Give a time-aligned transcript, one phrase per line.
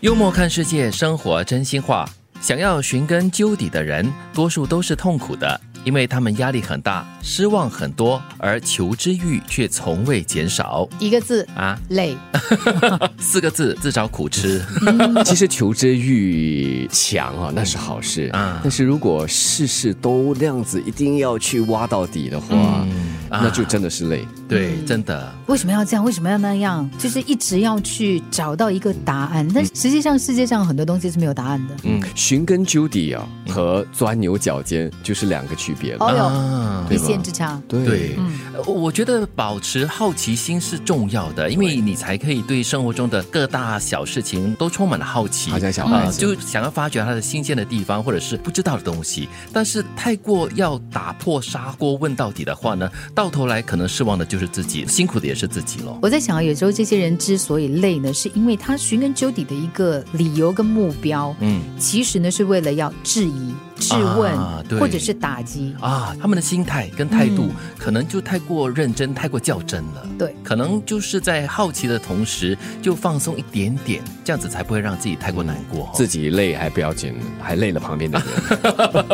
[0.00, 2.08] 幽默看世界，生活真心话。
[2.40, 10.88] 想要寻根究底的人，多数都是痛苦的，因为他们压力很大，失望很多，而求知欲却从未减少。
[11.00, 12.16] 一个字啊，累。
[13.18, 14.64] 四个字，自找苦吃。
[15.26, 18.60] 其实求知欲强啊，那是好事啊。
[18.62, 22.86] 但是如果事事都那样子，一定要去挖到底的话。
[23.30, 25.32] 那就真的是累，对，真的。
[25.46, 26.04] 为什么要这样？
[26.04, 26.88] 为什么要那样？
[26.98, 31.76] 就是一直要去找到一个答案，但实际上世界上很多东西是没有答案的。
[31.84, 36.04] 嗯，寻根究底啊，和钻牛角尖就是两个区别了。
[36.04, 37.60] 哦哟，一线之差。
[37.68, 38.16] 对，
[38.66, 49.28] 我觉得保持好奇心是重要的，因为你才可以对生活中的各大小事情都充满了好奇，好像小孩就想要发掘它的新鲜的地方，或者是不知道的东西。
[49.52, 52.90] 但是太过要打破砂锅问到底的话呢？
[53.18, 55.98] 到头来可能失望的就是自己，辛苦的也是自己喽。
[56.00, 64.36] 我在想，有时候这些人之所以累呢，是因为他寻根究底的一个理由跟目标，嗯，其实呢是为了要质疑、质问，
[64.78, 66.14] 或者是打击啊。
[66.20, 70.06] 他们的心态跟态度可能就太过认真、太过较真了。
[70.18, 75.90] 对，可能就是在好奇的同时就放松一点点，这样子才不会让自己太过难过。
[75.94, 79.04] 自己累还不要紧，还累了旁边的人。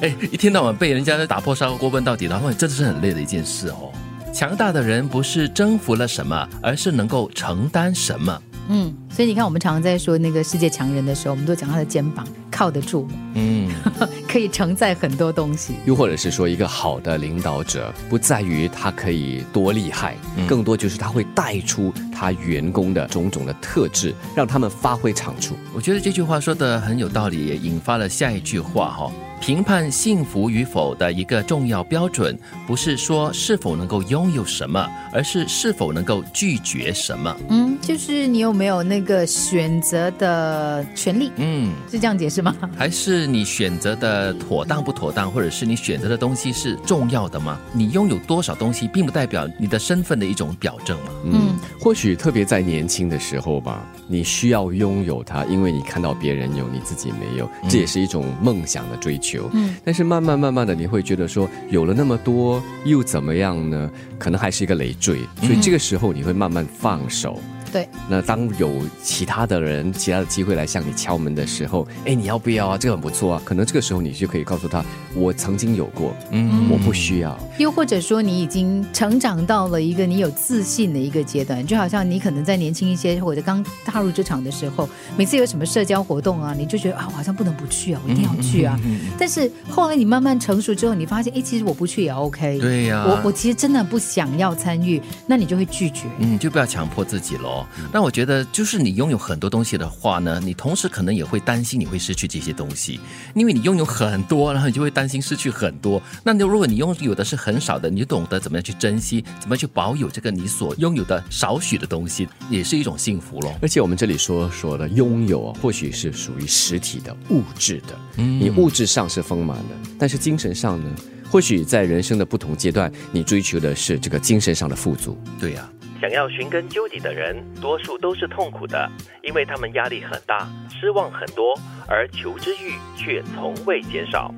[0.02, 3.68] 哎，一天到晚被人家在打破砂锅问到底，然后真的是很累的一件事。
[3.68, 3.92] 哦，
[4.32, 8.40] 强大的人不是征服了什么，而是能够承担什么。
[8.68, 13.70] 嗯，所以你看，我们常常在说那个世界强人的时候，我们都讲他的肩膀靠得住，嗯，
[14.26, 15.74] 可以承载很多东西。
[15.84, 20.16] 又或者是说，一个好的领导者，不在于他可以多厉害，
[20.48, 25.54] 更多就是他会带出他员工的种种的特质，让他们发挥长处。
[25.74, 29.12] 我觉得这句话说的很有道理，也引发了下一句话哈。
[29.44, 32.34] 评判幸福与否的一个重要标准，
[32.66, 37.36] 不是说是否能够拥有什么，而是是否能够拒绝什么。
[37.50, 41.30] 嗯，就是你有没有那个选择的权利？
[41.36, 42.56] 嗯，是这样解释吗？
[42.74, 47.60] 还是你选择的妥当不妥当，或者是你选择的东西是重要的吗？
[47.70, 51.12] 你拥有多少东西，并不代表你的身份的一种表证嘛。
[51.26, 59.33] 嗯，或许特别在年轻的时候吧，你需要拥有它，因为你看到别人有，你自己没有，这也是一种梦想的追求。
[59.52, 63.90] 嗯，但是慢慢慢慢的，你会觉得说，有了那么多又怎么样呢？
[64.18, 67.40] 可能还是一个累赘，所以这个时候你会慢慢放手。
[67.74, 68.70] 对，那当有
[69.02, 72.78] 其他的人、其他的机会来向你敲门的时候，哎，你要不要啊？
[72.78, 73.42] 这个很不错啊。
[73.44, 77.36] 可能这个时候你就可以告诉他，我曾经有过，嗯，我不需要。
[77.58, 88.78] 又或者说，你已经成长到了一个你有自信的一个阶段，就好像你可能在年轻一些或者刚踏入职场的时候，每次有什么社交活动啊，你就觉得啊，我好像不能不去啊，我一定要去啊。
[89.18, 92.60] 但是后来你慢慢成熟之后，你发现，哎，其实我不去也 OK。
[92.60, 96.04] 对呀，我我其实真的不想要参与，那你就会拒绝。
[96.20, 97.63] 嗯，就不要强迫自己喽。
[97.92, 103.00] 那我觉得，就是你拥有很多东西的话呢，你同时可能也会担心你会失去这些东西，
[103.34, 106.02] 因为你拥有很多，然后你就会担心失去很多。
[106.22, 113.54] 那你如果你拥有的是很少的，你就懂得怎么样去珍惜，怎么去保有这个你所拥有的少许的东西，也是一种幸福咯。
[113.60, 120.90] 而且我们这里说说的拥有，或许是属于实体的物质的，嗯，你物质上是丰满的，但是精神上呢，
[121.30, 125.18] 或许在人生的不同阶段，你追求的是这个精神上的富足。
[125.38, 125.68] 对呀。
[126.04, 128.90] 想要寻根究底的人，多数都是痛苦的，
[129.22, 134.30] 因为他们压力很大，失望很多，而求知欲却从未减少。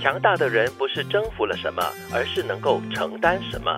[0.00, 1.82] 强大的人不是征服了什么，
[2.14, 3.76] 而是能够承担什么。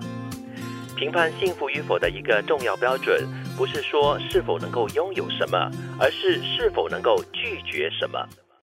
[0.97, 3.27] 评判幸福与否的一个重要标准，
[3.57, 8.23] 不是说是否能够拥有什么，而是是否能够拒绝什么。